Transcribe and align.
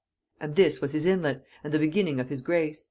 And 0.39 0.55
this 0.55 0.81
was 0.81 0.93
his 0.93 1.05
inlet, 1.05 1.45
and 1.63 1.71
the 1.71 1.77
beginning 1.77 2.19
of 2.19 2.29
his 2.29 2.41
grace." 2.41 2.79